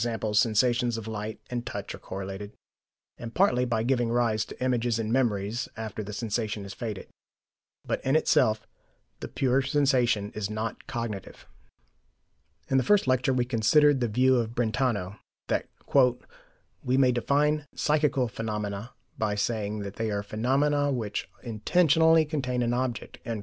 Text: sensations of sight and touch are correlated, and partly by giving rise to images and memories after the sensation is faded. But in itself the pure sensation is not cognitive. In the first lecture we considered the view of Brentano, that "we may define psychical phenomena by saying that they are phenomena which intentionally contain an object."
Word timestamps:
sensations 0.33 0.97
of 0.97 1.05
sight 1.05 1.39
and 1.49 1.65
touch 1.65 1.93
are 1.93 1.99
correlated, 1.99 2.51
and 3.17 3.33
partly 3.33 3.65
by 3.65 3.83
giving 3.83 4.09
rise 4.09 4.45
to 4.45 4.63
images 4.63 4.97
and 4.99 5.13
memories 5.13 5.69
after 5.77 6.03
the 6.03 6.13
sensation 6.13 6.65
is 6.65 6.73
faded. 6.73 7.07
But 7.85 8.01
in 8.03 8.15
itself 8.15 8.67
the 9.19 9.27
pure 9.27 9.61
sensation 9.61 10.31
is 10.33 10.49
not 10.49 10.87
cognitive. 10.87 11.45
In 12.69 12.77
the 12.77 12.83
first 12.89 13.07
lecture 13.07 13.33
we 13.33 13.45
considered 13.55 13.99
the 13.99 14.07
view 14.19 14.35
of 14.37 14.55
Brentano, 14.55 15.19
that 15.47 15.67
"we 16.83 16.97
may 16.97 17.11
define 17.11 17.65
psychical 17.75 18.27
phenomena 18.27 18.91
by 19.19 19.35
saying 19.35 19.73
that 19.83 19.97
they 19.97 20.09
are 20.09 20.23
phenomena 20.23 20.91
which 20.91 21.29
intentionally 21.43 22.25
contain 22.25 22.63
an 22.63 22.73
object." 22.73 23.19